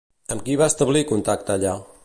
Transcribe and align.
Amb 0.35 0.43
qui 0.47 0.55
va 0.61 0.69
establir 0.73 1.05
contacte 1.13 1.57
allà? 1.59 1.77